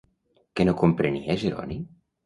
[0.61, 1.83] Què no comprenia Jeroni?